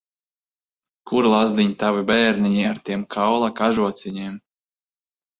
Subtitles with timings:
[1.09, 4.41] Kur, lazdiņ, tavi bērniņi, ar tiem kaula kažociņiem?